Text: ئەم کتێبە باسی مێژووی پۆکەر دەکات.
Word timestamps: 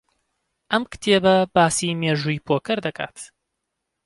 ئەم 0.71 0.83
کتێبە 0.91 1.35
باسی 1.55 1.97
مێژووی 2.01 2.43
پۆکەر 2.47 2.79
دەکات. 2.85 3.17